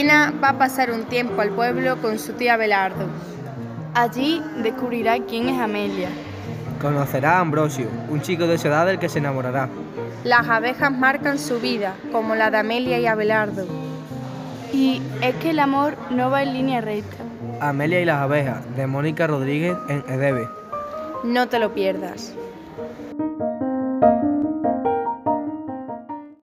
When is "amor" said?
15.58-15.96